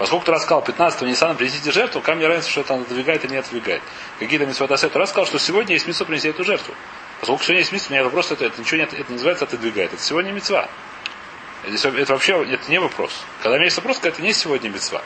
[0.00, 3.82] Поскольку Тура сказал 15 Ниссана принесите жертву, камень разница, что это отодвигает или не отодвигает.
[4.18, 4.88] Какие-то митцвотасе.
[4.88, 6.74] Тура сказал, что сегодня есть митцва принести эту жертву.
[7.20, 9.92] Поскольку сегодня есть митцва, у меня вопрос, это, это ничего не, это называется отодвигает.
[9.92, 10.70] Это сегодня митцва.
[11.68, 13.12] Здесь это вообще это не вопрос.
[13.42, 15.02] Когда у меня есть вопрос, это не сегодня митцва.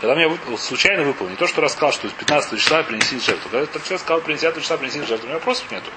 [0.00, 3.48] Когда мне вып- случайно выпал, не то, что рассказал, что 15 числа принести жертву.
[3.50, 5.90] Когда человек сказал, 50 числа принести жертву, у меня вопросов нету.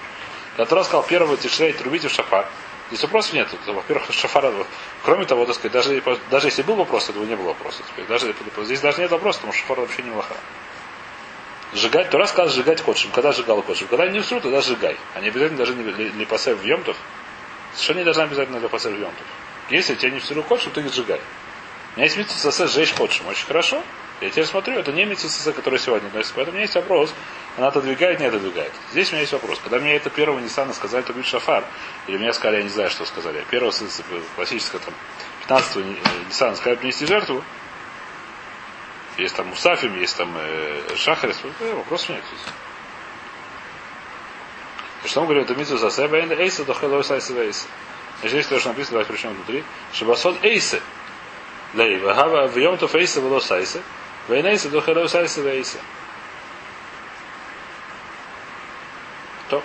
[0.57, 2.47] Когда ты рассказал первого тишрей, трубите в шафар,
[2.89, 3.57] здесь вопросов нету.
[3.65, 4.51] То, Во-первых, шафар,
[5.03, 7.83] кроме того, так сказать, даже, даже если был вопрос, этого не было вопроса.
[8.07, 10.35] Даже, здесь даже нет вопроса, потому что шафар вообще не лоха.
[11.73, 13.11] Сжигать, то раз сказал сжигать кодшим.
[13.11, 13.87] Когда сжигал кодшим?
[13.87, 14.97] Когда не всю, тогда сжигай.
[15.13, 16.97] А не обязательно даже не липасер в емтов.
[17.73, 19.25] Совершенно не должна обязательно липасер в емтов.
[19.69, 21.21] Если тебя не всю кодшим, ты их сжигай.
[21.95, 23.27] У меня есть митцва сжечь кодшим.
[23.27, 23.83] Очень хорошо.
[24.21, 26.33] Я теперь смотрю, это не митцва который сегодня относится.
[26.35, 27.13] Поэтому у меня есть вопрос.
[27.57, 28.71] Она отодвигает, не отодвигает.
[28.91, 29.59] Здесь у меня есть вопрос.
[29.63, 31.63] Когда мне это первого Ниссана сказали, то будет шафар,
[32.07, 33.45] или мне сказали, я не знаю, что сказали.
[33.49, 33.71] Первого
[34.35, 34.93] классического там
[35.47, 35.85] 15
[36.27, 37.43] Ниссана сказали принести жертву,
[39.17, 41.37] есть там Мусафим, есть там э, Шахарис.
[41.59, 42.23] Э, вопросов нет
[45.05, 45.43] что мы говорим?
[45.43, 47.67] Это за себя, эйса, до хэллоу сайса вейса.
[48.19, 49.63] Значит, здесь тоже написано, давайте прочтем внутри.
[49.93, 50.81] Шабасот эйсы.
[51.73, 53.81] Лей, вагава в йомтов эйсы было сайсы.
[54.29, 55.79] Вейнейсы до хэрау сайсы вейсы.
[59.49, 59.63] То.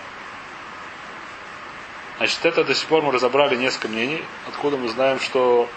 [2.17, 5.69] Значит, это до сих пор мы разобрали несколько мнений, откуда мы знаем, что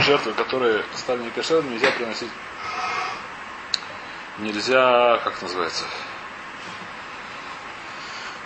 [0.00, 2.30] жертвы, которые стали некошерными, нельзя приносить.
[4.38, 5.84] Нельзя, как называется?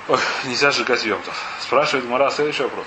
[0.07, 1.35] Ой, нельзя сжигать емтов.
[1.61, 2.87] Спрашивает Гмара следующий вопрос.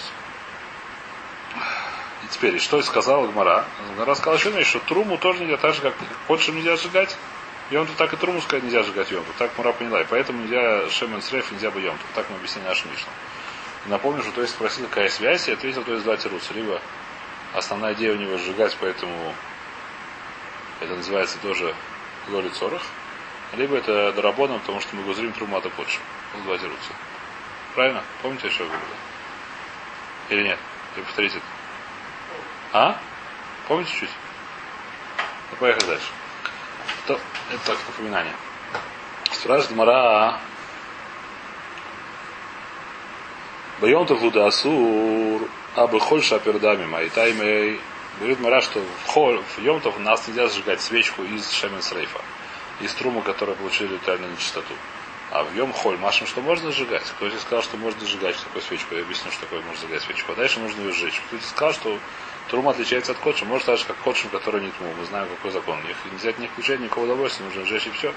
[2.32, 3.66] Теперь, что сказала Гмара?
[3.96, 5.94] Гмара сказала еще вещь, что труму тоже нельзя, так же, как
[6.28, 7.16] хочешь нельзя сжигать,
[7.72, 9.32] Йомту так и труму сказать нельзя сжигать Йомту.
[9.38, 10.02] Так Мура поняла.
[10.02, 12.04] И поэтому нельзя Шемен Среф, нельзя бы Йомту.
[12.16, 13.12] Так мы объяснили нашу Мишну.
[13.86, 16.54] Напомню, что то есть спросил, какая связь, и ответил, то есть два тируса.
[16.54, 16.82] Либо
[17.54, 19.34] основная идея у него сжигать, поэтому
[20.82, 21.74] это называется тоже
[22.28, 22.82] Лоли Цорах.
[23.54, 26.00] Либо это доработано, потому что мы гузрим труму Апотшу.
[26.34, 26.92] Вот два тируса.
[27.76, 28.04] Правильно?
[28.22, 28.82] Помните, что говорил?
[30.30, 30.60] Или нет?
[30.96, 31.61] Или повторите это?
[32.74, 32.98] А?
[33.68, 34.10] Помните чуть?
[35.52, 36.08] Ну, поехали дальше.
[37.08, 37.20] То,
[37.52, 38.34] это так напоминание.
[39.32, 40.40] Спрашивает Мара.
[43.82, 47.82] Байонта вуда асур, а бы холь шапердами, майтаймей.
[48.20, 52.22] Говорит Мара, что в, холь, в Йомтов нас нельзя зажигать свечку из Шемен Срейфа.
[52.80, 54.74] Из трумы, которая получили ритуальную нечистоту.
[55.32, 57.04] А в Йом Холь Машем, что можно сжигать?
[57.04, 58.96] Кто тебе сказал, что можно сжигать что такое свечку?
[58.96, 60.34] Я объясню, что такое можно сжигать свечку.
[60.34, 61.22] А дальше нужно ее сжечь.
[61.28, 62.00] Кто тебе сказал, что
[62.50, 63.46] Трума отличается от котша.
[63.46, 64.94] Может так же, как котшем, который не тму.
[64.98, 65.80] Мы знаем, какой закон.
[66.12, 67.46] Нельзя от них получать никакого удовольствия.
[67.46, 68.14] Нужно сжечь и все.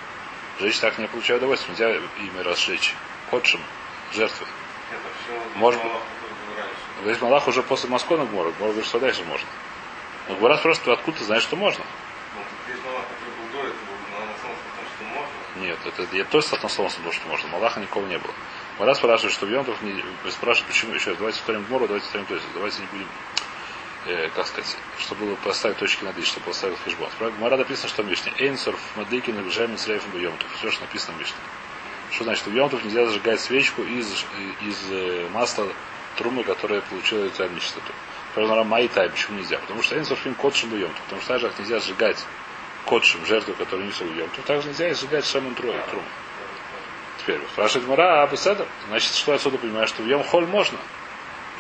[0.61, 1.73] Жечь так не получает удовольствия.
[1.73, 2.95] Нельзя ими разжечь.
[3.31, 3.61] Котшем.
[4.13, 4.47] Жертвы.
[5.57, 5.99] Может раньше.
[7.03, 8.51] Здесь Малах уже после Москвы Гмора.
[8.53, 9.47] Гмора говорит, что дальше можно.
[10.29, 11.85] Но Гмора просто откуда ты знаешь, что можно?
[15.57, 17.49] Нет, это я тоже с относом потому что можно.
[17.49, 18.33] Малаха никого не было.
[18.79, 20.03] Мара спрашивает, что Йонтов не...
[20.31, 21.19] Спрашивает, почему еще раз.
[21.19, 22.47] Давайте повторим Гмору, давайте повторим то есть.
[22.55, 23.07] Давайте не будем
[24.07, 27.09] э, как сказать, чтобы было поставить точки над «и», чтобы поставил фишбон.
[27.19, 28.33] В Мара написано, что Мишне.
[28.39, 30.49] Эйнсорф, Мадыкин, Бжамин, Срейфом, Йомтов.
[30.57, 31.37] Все, что написано в Мишне.
[32.11, 34.25] Что значит, в Йомтов нельзя зажигать свечку из,
[34.63, 35.67] из э, масла
[36.17, 37.93] трумы, которая получила ритуальную чистоту.
[38.35, 39.59] Правда, Май тай, почему нельзя?
[39.59, 41.01] Потому что Эйнсорф им котшим бы Йомтов.
[41.05, 42.19] Потому что так же, как нельзя сжигать
[42.85, 45.79] котшим жертву, которую несут в Йомтов, также нельзя сжигать шамин труму.
[47.21, 50.79] Теперь спрашивает Мара, а Беседа, значит, что отсюда понимаешь, что в Йом Холь можно?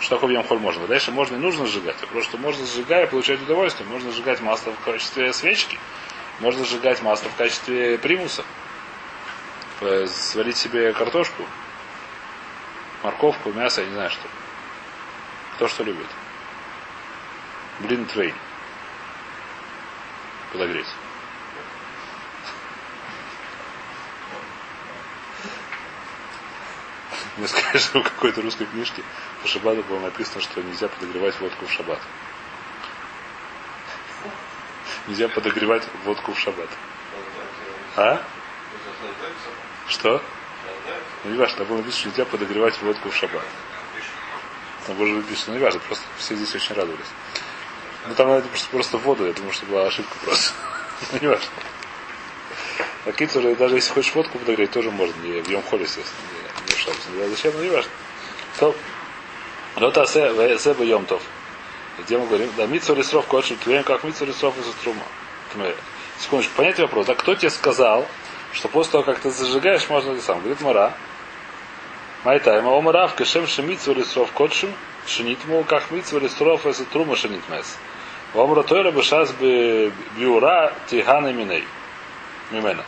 [0.05, 0.87] Что такое в Йом Холь можно?
[0.87, 1.97] Дальше можно и нужно сжигать.
[2.03, 3.89] А просто можно сжигая получать удовольствие.
[3.89, 5.79] Можно сжигать масло в качестве свечки.
[6.41, 8.45] Можно сжигать масло в качестве примуса.
[9.81, 11.47] Э, Сварить себе картошку,
[13.03, 14.29] морковку, мясо, я не знаю что.
[15.55, 16.07] Кто что любит.
[17.81, 18.35] Блин твейн.
[20.53, 20.89] Подогреть.
[27.37, 29.03] Мне сказали, что в какой-то русской книжке
[29.43, 32.01] по шабату было написано, что нельзя подогревать водку в шаббат.
[35.09, 36.69] Нельзя подогревать водку в шаббат.
[37.97, 38.23] А?
[39.89, 40.23] Что?
[41.25, 43.45] Ну не важно, там было написано, что нельзя подогревать водку в шаббат.
[44.87, 47.07] Там было написано, ну не важно, просто все здесь очень радовались.
[48.07, 50.53] Ну там надо просто, просто воду, я думаю, что была ошибка просто.
[51.13, 51.47] Ну не важно.
[53.05, 56.44] А кицур, даже если хочешь водку подогреть, тоже можно, не в холе, естественно,
[56.93, 57.91] знаю зачем, но не важно.
[58.59, 58.75] То,
[59.77, 61.23] вот а се йомтов.
[61.99, 65.03] Где мы говорим, да, митсу лисров кочем твоем, как митсу лисров из трума.
[66.19, 67.09] Секундочку, понять вопрос.
[67.09, 68.07] А кто тебе сказал,
[68.53, 70.41] что после того, как ты зажигаешь, можно ли сам?
[70.41, 70.95] Говорит Мара.
[72.25, 74.73] Майтайма, омара в кашем шемитсу лисров кочем,
[75.07, 77.77] шинитму, как митсу лисров из трума шинитмес.
[78.35, 81.65] Омра тойра бешас бы биура тихана миней.
[82.51, 82.85] Мимена.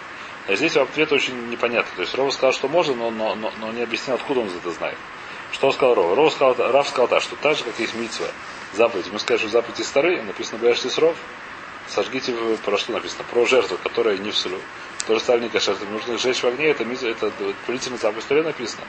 [0.49, 1.93] А здесь ответ очень непонятный.
[1.97, 4.71] То есть Рова сказал, что можно, но, но, но, но не объяснил, откуда он это
[4.71, 4.99] знает.
[5.53, 6.15] Что сказал Рова?
[6.15, 8.27] Рова сказал, Рав сказал так, что так же, как есть митцва,
[8.73, 9.07] заповедь.
[9.13, 11.17] Мы скажем, заповеди старые, написано Бэшти Сров,
[11.89, 13.25] сожгите, в- про что написано?
[13.31, 14.61] Про жертву, которая не в селю.
[15.07, 15.77] Тоже стали не кошер.
[15.91, 17.33] Нужно их сжечь в огне, это, митцва, это
[17.67, 18.85] повелительная заповедь старе написано.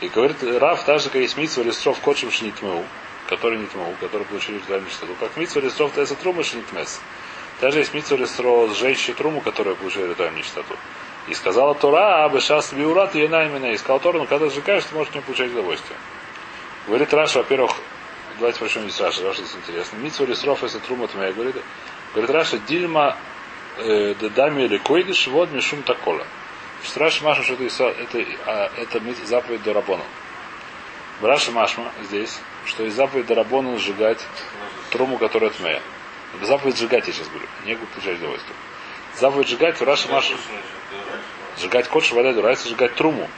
[0.00, 2.84] И говорит Рав, так же, как есть митцва листров кочем шинитмеу,
[3.28, 5.14] который не тмеу, который получили ритуальную чистоту.
[5.18, 7.00] Как митцва листров теса трума шинитмес.
[7.60, 10.76] Даже есть митцва листро сжечь труму, которая получила ритуальную чистоту.
[11.28, 13.66] И сказала Тора, а бы сейчас биурат и именно.
[13.66, 15.98] И сказал Тора, ну когда сжигаешь, ты можешь не получать удовольствие.
[16.86, 17.72] Говорит Раша, во-первых,
[18.38, 19.96] давайте прочтем здесь Раша, Раша здесь интересно.
[19.96, 21.56] Митцва лисров, если трума твоя, говорит,
[22.12, 23.16] говорит Раша, дильма
[23.78, 26.26] э, дедами или койдыш, вот мишум такола.
[26.80, 30.04] Значит, Раша Маша, что это, это, а, это заповедь до Рабона.
[31.22, 34.20] Раша Машма здесь, что из заповедь до Рабона сжигать
[34.90, 35.80] труму, которая тмея.
[36.36, 38.56] Это заповедь сжигать, я сейчас говорю, не получать удовольствие.
[39.18, 40.34] Заповедь сжигать, Раша Маша,
[41.58, 43.28] сжигать кот, вода, нравится сжигать труму.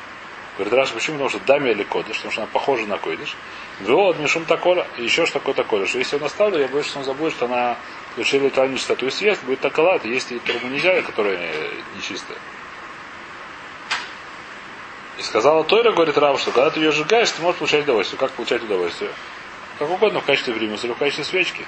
[0.57, 1.19] Говорит, Раша, почему?
[1.19, 3.37] Потому что даме или кодыш, потому что она похожа на койдыш.
[3.81, 4.87] Вео от мишум такола.
[4.97, 7.45] И еще что такое такое, что если он оставлю, я боюсь, что он забудет, что
[7.45, 7.77] она
[8.13, 9.05] включила ритуальную чистоту.
[9.05, 11.53] Если есть, будет такала, то есть и трубу нельзя, которая
[11.95, 12.39] нечистая.
[15.19, 18.19] И сказала Тойра, говорит Рав, что когда ты ее сжигаешь, ты можешь получать удовольствие.
[18.19, 19.11] Как получать удовольствие?
[19.79, 21.67] Как угодно, в качестве примуса или в качестве свечки.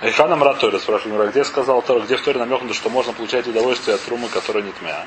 [0.00, 3.96] Айхан Амрат Тойра спрашивает, где сказал Тора, где в Торе намекнуто, что можно получать удовольствие
[3.96, 5.06] от трумы, которая не тмя.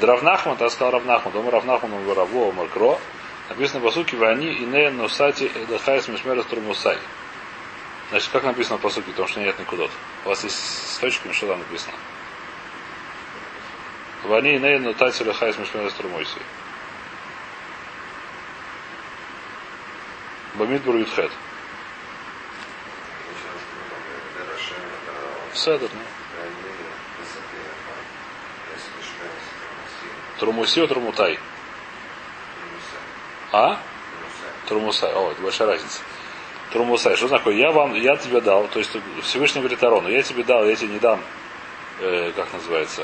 [0.00, 2.98] Равнахман, так сказал Равнахман, дома Равнахман, он Раво, Маркро,
[3.48, 6.98] написано по сути, Вани и не носати эдахайс мишмерас трумусай.
[8.10, 9.84] Значит, как написано по сути, потому что нет никуда.
[10.24, 11.94] У вас есть с точками, что там написано?
[14.24, 16.42] Вани и не носати эдахайс мишмерас трумусай.
[20.54, 21.30] Бамидбур Ютхет.
[25.54, 26.00] Седер, ну.
[30.40, 31.38] Трумуси, Трумутай.
[33.52, 33.78] А?
[34.66, 35.12] Трумусай.
[35.12, 36.00] О, это большая разница.
[36.72, 37.16] Трумусай.
[37.16, 37.54] Что такое?
[37.54, 38.90] Я вам, я тебе дал, то есть
[39.22, 41.20] Всевышний говорит Арону, я тебе дал, я тебе не дам,
[42.00, 43.02] э, как называется,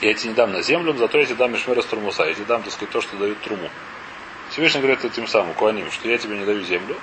[0.00, 2.24] я тебе не дам на землю, зато я тебе дам Мишмерас Трумуса.
[2.24, 3.68] Я тебе дам, так сказать, то, что дают Труму.
[4.50, 6.96] Всевышний говорит этим самым, Куаним, что я тебе не даю землю,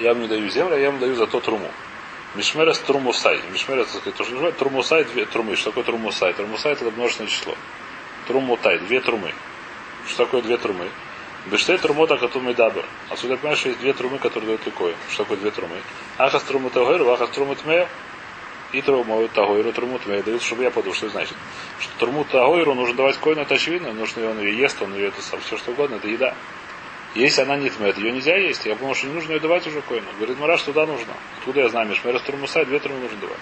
[0.00, 1.70] я вам не даю землю, а я вам даю зато Труму.
[2.34, 3.40] Мишмерас Трумусай.
[3.52, 5.56] Мишмерас, так сказать, то, что называют Трумусай, две трумы.
[5.56, 6.32] Что такое Трумусай?
[6.32, 7.54] Трумусай это множественное число.
[8.26, 9.32] Трумутай, две трумы.
[10.06, 10.88] Что такое две трумы?
[11.46, 12.86] Бештей трумота катумы дабер.
[13.10, 14.94] Отсюда понимаешь, что есть две трумы, которые дают такое.
[15.10, 15.76] Что такое две трумы?
[16.16, 17.86] Ахас труму тагойру, ахас труму тмею.
[18.72, 20.22] И труму тагойру, труму тмею.
[20.24, 21.36] Дают, чтобы я подумал, что значит.
[21.78, 23.92] Что труму тагойру нужно давать коину, это очевидно.
[23.92, 26.34] Нужно он ее ест, он ее это сам, все что угодно, это еда.
[27.14, 28.66] Если она не тмет, ее нельзя есть.
[28.66, 30.06] Я понял, что не нужно ее давать уже коину.
[30.16, 31.14] Говорит, Мараш, туда нужно.
[31.38, 33.38] Откуда я знаю, Мишмерас Трумусай, две трумы нужно давать.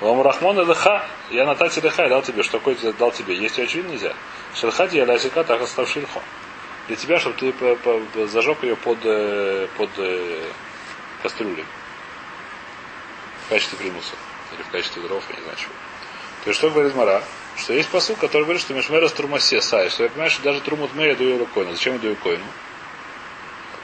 [0.00, 1.06] Вам Рахмон это ха.
[1.30, 2.42] Я на тате ха дал тебе.
[2.42, 3.36] Что такое дал тебе?
[3.36, 4.12] Есть очевидно нельзя.
[4.54, 6.20] Шерхати я ласика так остав шильхо.
[6.88, 10.50] Для тебя, чтобы ты зажег ее под, под э,
[11.22, 11.64] кастрюлей.
[13.46, 14.14] В качестве примуса.
[14.54, 15.72] Или в качестве дров, я не знаю чего.
[16.42, 17.22] То есть что говорит Мара?
[17.56, 19.88] Что есть посыл, который говорит, что Мишмера с трумасе сай.
[19.88, 21.72] Что я понимаю, что даже трумут я даю рукойну.
[21.72, 22.44] Зачем я даю койну?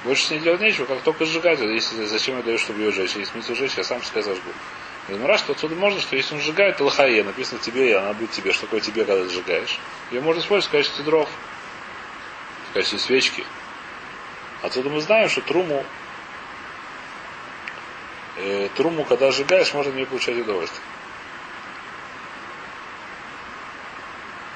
[0.04, 1.60] Больше с ней делать нечего, как только сжигать.
[1.60, 3.16] Если, зачем я даю, чтобы ее сжечь?
[3.16, 4.50] Если смысл сжечь, я сам сказал зажгу.
[5.08, 8.30] Гмара, что отсюда можно, что если он сжигает, то лохае, написано тебе, и она будет
[8.30, 8.52] тебе.
[8.52, 9.78] Что такое тебе, когда ты сжигаешь?
[10.10, 11.28] Ее можно использовать в качестве дров,
[12.70, 13.44] в качестве свечки.
[14.62, 15.84] Отсюда мы знаем, что труму,
[18.36, 20.82] э, труму, когда сжигаешь, можно не получать удовольствие.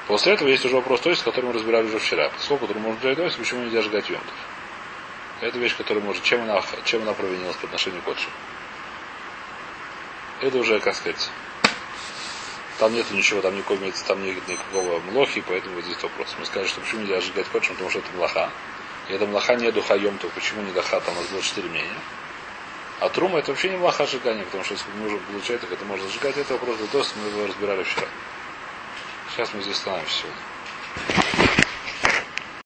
[0.07, 2.31] После этого есть уже вопрос, то есть, который мы разбирали уже вчера.
[2.39, 4.33] Сколько труму можно получать удовольствие, почему нельзя сжигать йонтов?
[5.43, 8.29] Это вещь, которая может, чем она, чем она провинилась по отношению к отцу.
[10.39, 11.29] Это уже, как сказать,
[12.79, 16.33] там нет ничего, там никакого, там нет никакого млохи, поэтому вот здесь вопрос.
[16.39, 18.49] Мы сказали, что почему нельзя сжигать кодшем, потому что это млаха.
[19.09, 21.99] И это млаха не духаем, то почему не даха, там у нас было четыре мнения.
[23.01, 26.07] А трума это вообще не млаха сжигания, потому что если нужно получать, так это можно
[26.07, 26.37] сжигать.
[26.37, 28.07] Это вопрос был мы его разбирали вчера.
[29.31, 31.42] Сейчас мы здесь становимся сегодня.